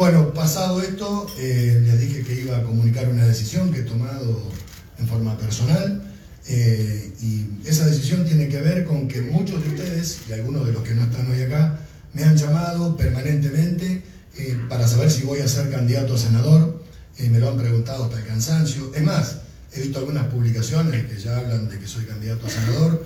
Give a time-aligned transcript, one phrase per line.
[0.00, 4.50] Bueno, pasado esto, eh, les dije que iba a comunicar una decisión que he tomado
[4.98, 6.02] en forma personal.
[6.48, 10.72] Eh, y esa decisión tiene que ver con que muchos de ustedes, y algunos de
[10.72, 11.80] los que no están hoy acá,
[12.14, 14.02] me han llamado permanentemente
[14.38, 16.82] eh, para saber si voy a ser candidato a senador.
[17.18, 18.92] me lo han preguntado hasta el cansancio.
[18.94, 19.40] Es más,
[19.74, 23.04] he visto algunas publicaciones que ya hablan de que soy candidato a senador.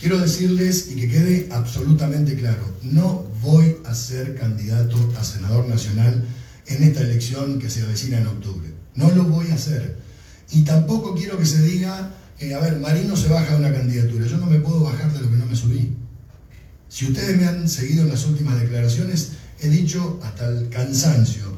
[0.00, 6.24] quiero decirles y que quede absolutamente claro, no voy a ser candidato a senador nacional
[6.66, 8.68] en esta elección que se avecina en octubre.
[8.94, 9.98] No lo voy a hacer.
[10.52, 14.26] Y tampoco quiero que se diga, a ver, Marino se baja de una candidatura.
[14.26, 15.96] Yo no me puedo bajar de lo que no me subí.
[16.88, 21.56] Si ustedes me han seguido en las últimas declaraciones, he dicho hasta el cansancio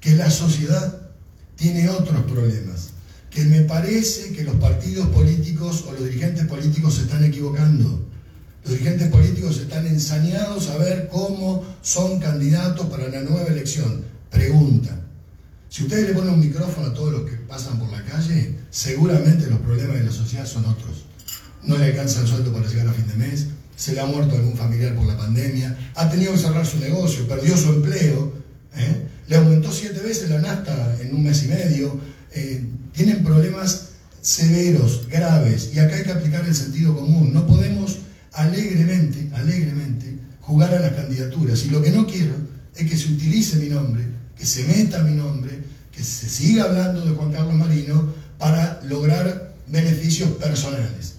[0.00, 1.10] que la sociedad
[1.56, 2.90] tiene otros problemas,
[3.30, 8.08] que me parece que los partidos políticos o los dirigentes políticos se están equivocando
[8.64, 14.02] los dirigentes políticos están ensañados a ver cómo son candidatos para la nueva elección.
[14.30, 14.98] Pregunta.
[15.68, 19.48] Si ustedes le ponen un micrófono a todos los que pasan por la calle, seguramente
[19.48, 21.04] los problemas de la sociedad son otros.
[21.64, 23.46] No le alcanza el sueldo para llegar a fin de mes,
[23.76, 27.26] se le ha muerto algún familiar por la pandemia, ha tenido que cerrar su negocio,
[27.26, 28.32] perdió su empleo,
[28.76, 29.06] ¿eh?
[29.28, 31.98] le aumentó siete veces la nasta en un mes y medio,
[32.32, 33.88] eh, tienen problemas
[34.20, 37.32] severos, graves, y acá hay que aplicar el sentido común.
[37.32, 37.98] No podemos
[38.32, 41.64] alegremente, alegremente, jugar a las candidaturas.
[41.64, 42.34] Y lo que no quiero
[42.74, 44.04] es que se utilice mi nombre,
[44.36, 45.58] que se meta mi nombre,
[45.90, 51.14] que se siga hablando de Juan Carlos Marino para lograr beneficios personales.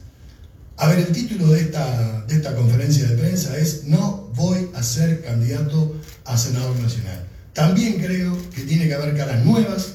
[0.78, 4.81] A ver, el título de esta, de esta conferencia de prensa es No voy a
[4.81, 7.28] ser candidato a senador nacional.
[7.53, 9.94] También creo que tiene que haber caras nuevas.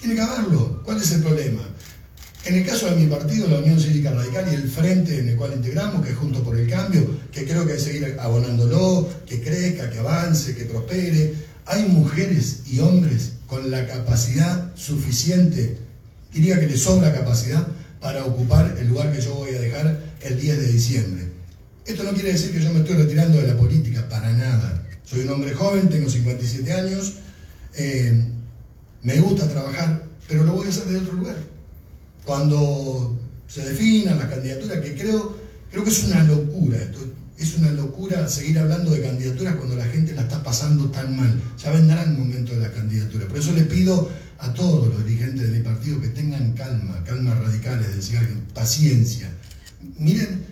[0.00, 0.82] Tiene que haberlo.
[0.84, 1.62] ¿Cuál es el problema?
[2.46, 5.36] En el caso de mi partido, la Unión Cívica Radical y el frente en el
[5.36, 9.08] cual integramos, que es Junto por el Cambio, que creo que hay que seguir abonándolo,
[9.26, 11.34] que crezca, que avance, que prospere,
[11.66, 15.76] hay mujeres y hombres con la capacidad suficiente,
[16.32, 17.66] diría que les sobra capacidad,
[18.00, 21.24] para ocupar el lugar que yo voy a dejar el 10 de diciembre.
[21.84, 24.86] Esto no quiere decir que yo me estoy retirando de la política, para nada.
[25.04, 27.14] Soy un hombre joven, tengo 57 años,
[27.74, 28.24] eh,
[29.02, 31.55] me gusta trabajar, pero lo voy a hacer de otro lugar
[32.26, 35.38] cuando se definan las candidaturas, que creo,
[35.70, 36.78] creo que es una locura.
[37.38, 41.40] Es una locura seguir hablando de candidaturas cuando la gente la está pasando tan mal.
[41.62, 43.28] Ya vendrá el momento de la candidatura.
[43.28, 47.34] Por eso les pido a todos los dirigentes de mi partido que tengan calma, calma
[47.34, 48.18] radical, es decir,
[48.52, 49.30] paciencia.
[49.98, 50.44] Miren,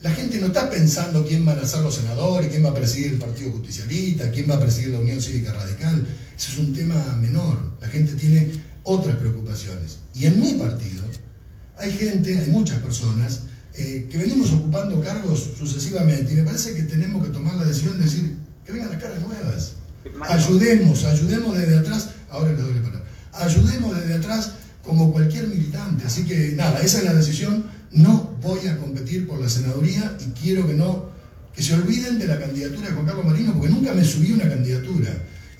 [0.00, 3.12] la gente no está pensando quién van a ser los senadores, quién va a presidir
[3.12, 6.06] el Partido Justicialista, quién va a presidir la Unión Cívica Radical.
[6.36, 7.58] Eso es un tema menor.
[7.80, 8.50] La gente tiene
[8.84, 9.98] otras preocupaciones.
[10.14, 11.02] Y en mi partido
[11.78, 13.42] hay gente, hay muchas personas
[13.74, 17.98] eh, que venimos ocupando cargos sucesivamente y me parece que tenemos que tomar la decisión
[17.98, 19.72] de decir que vengan las caras nuevas.
[20.28, 26.04] Ayudemos, ayudemos desde atrás, ahora les doy la palabra, ayudemos desde atrás como cualquier militante.
[26.06, 27.64] Así que nada, esa es la decisión.
[27.92, 31.10] No voy a competir por la senaduría y quiero que no,
[31.54, 34.48] que se olviden de la candidatura de Juan Carlos Marino, porque nunca me subí una
[34.48, 35.10] candidatura.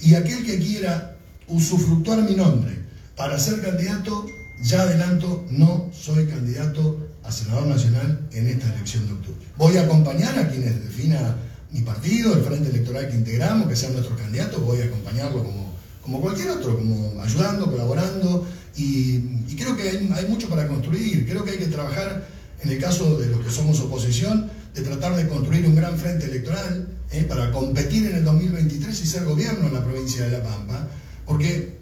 [0.00, 1.16] Y aquel que quiera
[1.46, 2.81] usufructuar mi nombre
[3.16, 4.26] para ser candidato,
[4.62, 9.46] ya adelanto, no soy candidato a senador nacional en esta elección de octubre.
[9.56, 11.36] Voy a acompañar a quienes defina
[11.70, 15.72] mi partido, el frente electoral que integramos, que sean nuestros candidatos, voy a acompañarlo como,
[16.02, 18.46] como cualquier otro, como ayudando, colaborando,
[18.76, 19.20] y,
[19.56, 22.26] creo que hay, mucho para construir, creo que hay que trabajar,
[22.62, 26.26] en el caso de los que somos oposición, de tratar de construir un gran frente
[26.26, 27.24] electoral ¿eh?
[27.28, 30.88] para competir en el 2023 y ser gobierno en la provincia de La Pampa,
[31.26, 31.81] porque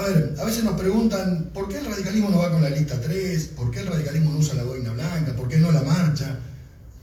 [0.00, 3.00] a ver, a veces nos preguntan por qué el radicalismo no va con la lista
[3.00, 6.38] 3, por qué el radicalismo no usa la boina blanca, por qué no la marcha.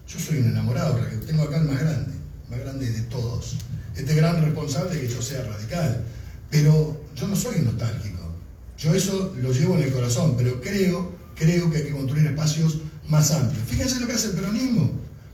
[0.07, 2.13] Yo soy un enamorado, tengo acá el más grande,
[2.49, 3.57] más grande de todos.
[3.95, 6.03] Este gran responsable de que yo sea radical.
[6.49, 8.31] Pero yo no soy nostálgico.
[8.77, 12.79] Yo eso lo llevo en el corazón, pero creo, creo que hay que construir espacios
[13.09, 13.65] más amplios.
[13.67, 14.91] Fíjense lo que hace el peronismo.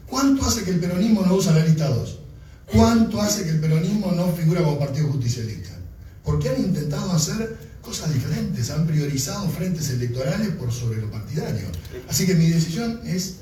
[0.08, 2.20] ¿Cuánto hace que el peronismo no usa la lista 2?
[2.74, 5.73] ¿Cuánto hace que el peronismo no figura como partido justicialista?
[6.24, 11.68] Porque han intentado hacer cosas diferentes, han priorizado frentes electorales por sobre lo partidario.
[12.08, 13.42] Así que mi decisión es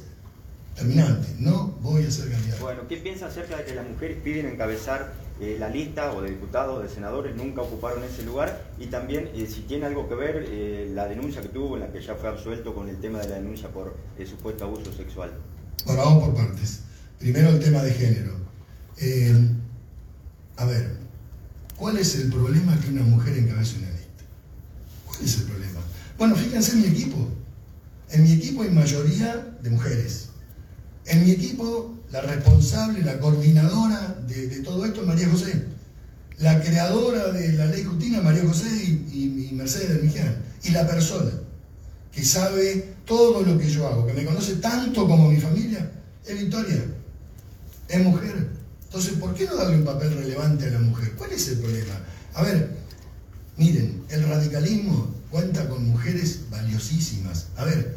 [0.76, 2.64] terminante, no voy a ser candidato.
[2.64, 6.32] Bueno, ¿qué piensa acerca de que las mujeres piden encabezar eh, la lista o de
[6.32, 8.72] diputados o de senadores, nunca ocuparon ese lugar?
[8.80, 11.92] Y también eh, si tiene algo que ver eh, la denuncia que tuvo, en la
[11.92, 13.96] que ya fue absuelto con el tema de la denuncia por
[14.28, 15.32] supuesto abuso sexual.
[15.86, 16.82] Bueno, vamos por partes.
[17.20, 18.42] Primero el tema de género.
[21.92, 24.24] ¿Cuál es el problema que una mujer encabece una lista?
[25.06, 25.80] ¿Cuál es el problema?
[26.18, 27.28] Bueno, fíjense en mi equipo.
[28.12, 30.30] En mi equipo hay mayoría de mujeres.
[31.06, 35.66] En mi equipo, la responsable, la coordinadora de, todo esto es María José.
[36.38, 38.70] la creadora de la ley Justina, María José
[39.12, 41.32] y, Mercedes de Miján, y la persona
[42.14, 45.92] que sabe todo lo que yo hago, que me conoce tanto como mi familia,
[46.26, 46.86] es Victoria,
[47.90, 48.61] es mujer.
[48.92, 51.14] Entonces, ¿por qué no darle un papel relevante a la mujer?
[51.14, 51.94] ¿Cuál es el problema?
[52.34, 52.72] A ver,
[53.56, 57.48] miren, el radicalismo cuenta con mujeres valiosísimas.
[57.56, 57.96] A ver,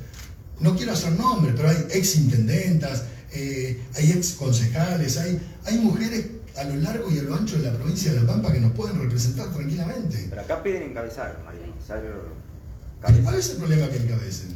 [0.60, 3.02] no quiero hacer nombres, pero hay ex intendentas,
[3.32, 6.26] eh, hay ex concejales, hay, hay mujeres
[6.56, 8.70] a lo largo y a lo ancho de la provincia de La Pampa que nos
[8.70, 10.28] pueden representar tranquilamente.
[10.30, 13.22] Pero acá piden encabezar, María.
[13.24, 14.54] ¿Cuál es el problema que encabecen?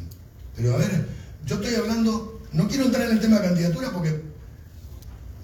[0.55, 1.05] Pero a ver,
[1.45, 4.28] yo estoy hablando, no quiero entrar en el tema de candidatura porque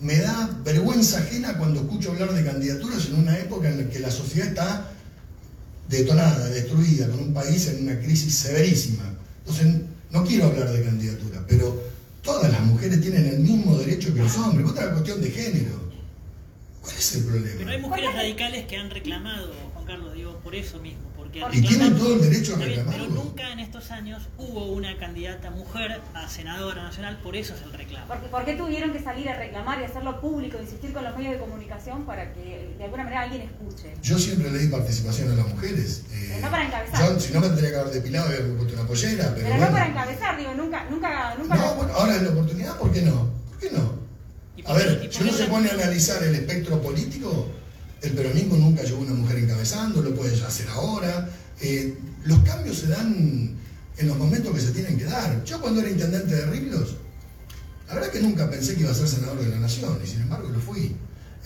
[0.01, 3.99] me da vergüenza ajena cuando escucho hablar de candidaturas en una época en la que
[4.01, 4.91] la sociedad está
[5.89, 9.05] detonada, destruida, con un país en una crisis severísima.
[9.41, 11.83] Entonces, no quiero hablar de candidatura, pero
[12.23, 14.69] todas las mujeres tienen el mismo derecho que los hombres.
[14.69, 15.85] Otra cuestión de género.
[16.81, 17.55] ¿Cuál es el problema?
[17.59, 21.15] Pero hay mujeres radicales que han reclamado, Juan Carlos, digo, por eso mismo
[21.53, 22.59] y tienen todo el derecho a.
[22.59, 23.15] Pero en
[23.75, 28.07] estos años hubo una candidata mujer a senadora nacional, por eso es el reclamo.
[28.07, 31.33] Porque, ¿Por qué tuvieron que salir a reclamar y hacerlo público, insistir con los medios
[31.33, 33.93] de comunicación para que de alguna manera alguien escuche?
[34.01, 36.05] Yo siempre le di participación a las mujeres.
[36.13, 37.21] Eh, no para encabezar.
[37.21, 39.33] si no me tendría que haber depilado y haber puesto una pollera.
[39.35, 41.57] Pero, pero no para encabezar, digo, nunca, nunca, nunca.
[41.57, 43.29] No, bueno, ahora es la oportunidad, ¿por qué no?
[43.51, 43.93] ¿Por qué no?
[44.67, 47.49] A ver, si uno se pone a analizar el espectro político,
[48.03, 51.29] el peronismo nunca llevó una mujer encabezando, lo puede hacer ahora.
[51.61, 53.54] Eh, los cambios se dan
[53.97, 55.45] en los momentos que se tienen que dar.
[55.45, 56.97] Yo cuando era intendente de Riblos,
[57.89, 60.23] la verdad que nunca pensé que iba a ser senador de la Nación, y sin
[60.23, 60.97] embargo lo fui.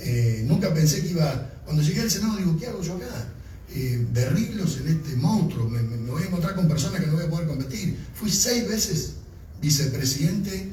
[0.00, 3.28] Eh, nunca pensé que iba, cuando llegué al Senado digo, ¿qué hago yo acá?
[3.74, 7.14] Eh, de Riblos en este monstruo, me, me, voy a encontrar con personas que no
[7.14, 7.98] voy a poder competir.
[8.14, 9.14] Fui seis veces
[9.60, 10.72] vicepresidente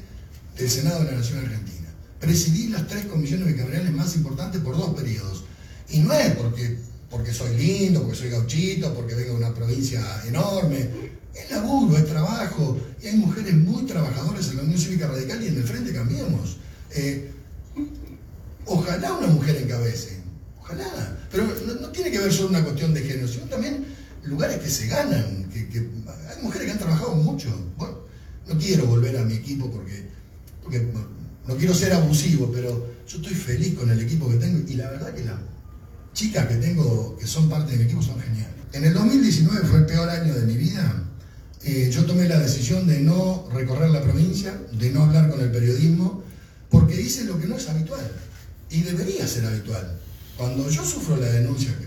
[0.56, 1.88] del Senado de la Nación Argentina.
[2.20, 5.44] Presidí las tres comisiones bicamerales más importantes por dos periodos.
[5.90, 6.78] Y no es porque
[7.10, 10.88] porque soy lindo, porque soy gauchito, porque vengo de una provincia enorme.
[11.34, 12.78] Es laburo, es trabajo.
[13.02, 16.56] Y hay mujeres muy trabajadoras en la Unión Cívica Radical y en el Frente Cambiemos.
[16.94, 17.30] Eh,
[18.64, 20.20] ojalá una mujer encabece.
[20.60, 21.18] Ojalá.
[21.30, 21.46] Pero
[21.80, 23.84] no, tiene que ver solo una cuestión de género, sino también
[24.24, 25.48] lugares que se ganan.
[25.50, 27.48] Que, hay mujeres que han trabajado mucho.
[27.76, 27.98] Bueno,
[28.48, 30.08] no quiero volver a mi equipo porque,
[31.46, 34.90] no quiero ser abusivo, pero yo estoy feliz con el equipo que tengo y la
[34.90, 35.38] verdad que la
[36.16, 38.54] chicas que tengo, que son parte de mi equipo, son geniales.
[38.72, 41.04] En el 2019 fue el peor año de mi vida.
[41.62, 45.50] Eh, yo tomé la decisión de no recorrer la provincia, de no hablar con el
[45.52, 46.24] periodismo,
[46.70, 48.10] porque hice lo que no es habitual.
[48.70, 49.98] Y debería ser habitual.
[50.38, 51.86] Cuando yo sufro la denuncia, que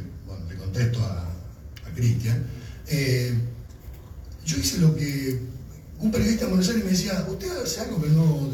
[0.54, 1.26] le contesto a,
[1.96, 2.46] Cristian,
[2.88, 3.34] eh,
[4.46, 5.42] yo hice lo que
[6.00, 8.52] un periodista en Buenos me decía, usted hace algo que no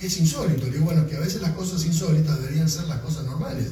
[0.00, 0.64] que es insólito.
[0.64, 3.66] Le digo, bueno, que a veces las cosas insólitas deberían ser las cosas normales.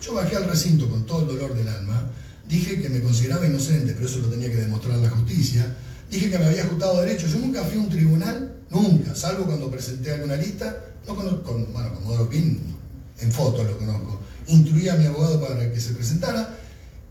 [0.00, 2.10] Yo bajé al recinto con todo el dolor del alma,
[2.48, 5.76] dije que me consideraba inocente, pero eso lo tenía que demostrar la justicia,
[6.10, 9.70] dije que me había ajustado derecho, yo nunca fui a un tribunal, nunca, salvo cuando
[9.70, 14.96] presenté alguna lista, no conozco, con, bueno, con Modoro en foto lo conozco, instruí a
[14.96, 16.58] mi abogado para que se presentara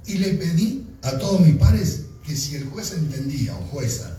[0.05, 4.17] y le pedí a todos mis pares que si el juez entendía o jueza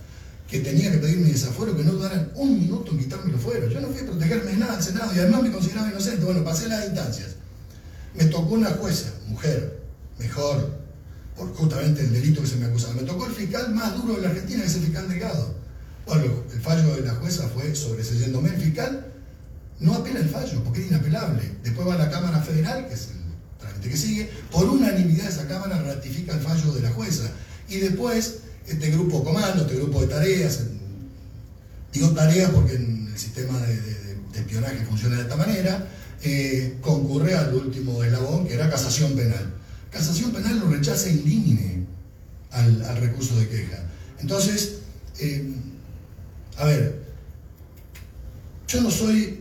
[0.49, 3.73] que tenía que pedirme desafuero, que no dudaran un minuto en quitarme los fueros.
[3.73, 6.25] Yo no fui a protegerme de nada al Senado y además me consideraba inocente.
[6.25, 7.29] Bueno, pasé las instancias.
[8.15, 9.81] Me tocó una jueza, mujer,
[10.19, 10.81] mejor,
[11.37, 12.95] por justamente el delito que se me acusaba.
[12.95, 15.55] Me tocó el fiscal más duro de la Argentina, que es el fiscal Delgado.
[16.07, 18.51] Bueno, el fallo de la jueza fue sobreseyéndome.
[18.51, 19.07] El fiscal
[19.79, 21.43] no apela el fallo, porque es inapelable.
[21.63, 25.47] Después va a la Cámara Federal, que es el trámite que sigue, por unanimidad esa
[25.47, 27.31] Cámara ratifica el fallo de la jueza.
[27.69, 30.61] Y después, este grupo comando, este grupo de tareas,
[31.93, 35.89] digo tareas porque en el sistema de espionaje funciona de esta manera,
[36.23, 39.55] eh, concurre al último eslabón, que era casación penal.
[39.91, 41.87] Casación penal lo rechaza indígene
[42.51, 43.83] al, al recurso de queja.
[44.21, 44.79] Entonces,
[45.19, 45.51] eh,
[46.57, 47.03] a ver,
[48.69, 49.41] yo no soy,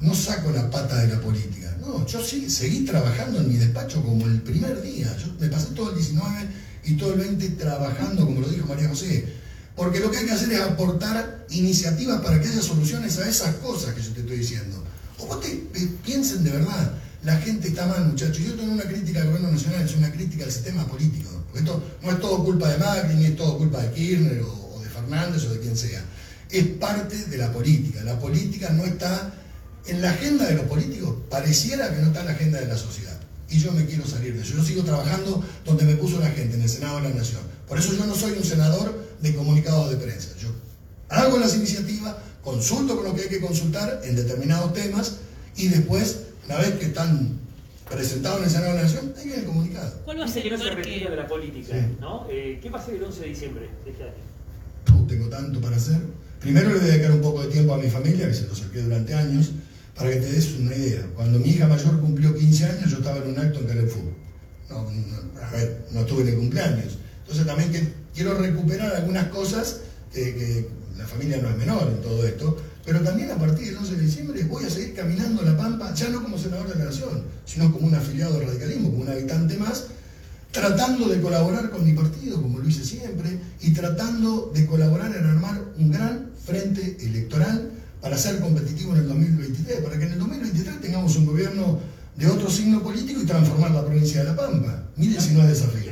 [0.00, 4.02] no saco la pata de la política, no, yo sí, seguí trabajando en mi despacho
[4.02, 6.48] como el primer día, yo me pasé todo el 19
[6.84, 9.26] y todo el 20 trabajando, como lo dijo María José,
[9.74, 13.56] porque lo que hay que hacer es aportar iniciativas para que haya soluciones a esas
[13.56, 14.82] cosas que yo te estoy diciendo.
[15.18, 15.48] O vos te,
[16.04, 16.92] piensen de verdad,
[17.22, 18.38] la gente está mal, muchachos.
[18.38, 21.30] Yo tengo una crítica al gobierno nacional, es una crítica al sistema político.
[21.46, 24.80] Porque esto no es todo culpa de Macri, ni es todo culpa de Kirchner o,
[24.82, 26.04] de Fernández o de quien sea.
[26.50, 28.02] Es parte de la política.
[28.04, 29.32] La política no está
[29.86, 32.76] en la agenda de los políticos, pareciera que no está en la agenda de la
[32.76, 33.18] sociedad.
[33.48, 34.54] Y yo me quiero salir de eso.
[34.56, 37.42] Yo sigo trabajando donde me puso la gente, en el Senado de la Nación.
[37.68, 40.30] Por eso yo no soy un senador de comunicados de prensa.
[40.40, 40.48] Yo
[41.08, 42.14] hago las iniciativas,
[42.50, 45.16] consulto con lo que hay que consultar en determinados temas
[45.56, 47.40] y después, una vez que están
[47.90, 50.00] presentado en el Senado de la Nación, ahí viene el comunicado.
[50.04, 51.28] ¿Cuál va a ser que el no se lugar retira de la que...
[51.28, 51.96] política, Sí.
[52.00, 52.26] ¿no?
[52.30, 54.12] Eh, ¿Qué va a ser el 11 de diciembre de este año?
[54.92, 55.98] No tengo tanto para hacer.
[56.40, 58.54] Primero le voy a dedicar un poco de tiempo a mi familia, que se lo
[58.54, 59.50] saqué durante años,
[59.96, 61.04] para que te des una idea.
[61.16, 64.04] Cuando mi hija mayor cumplió 15 años, yo estaba en un acto en Carrefour.
[64.70, 66.98] No, no, a ver, no estuve en el cumpleaños.
[67.22, 69.80] Entonces también que quiero recuperar algunas cosas
[70.12, 73.76] que, que la familia no es menor en todo esto, pero también a partir del
[73.76, 76.86] 11 de diciembre voy a seguir caminando la Pampa, ya no como senador de la
[76.86, 79.86] Nación, sino como un afiliado del radicalismo, como un habitante más,
[80.52, 85.26] tratando de colaborar con mi partido, como lo hice siempre, y tratando de colaborar en
[85.26, 90.18] armar un gran frente electoral para ser competitivo en el 2023, para que en el
[90.18, 91.80] 2023 tengamos un gobierno
[92.16, 94.84] de otro signo político y transformar la provincia de La Pampa.
[94.96, 95.85] Miren si no es desafío.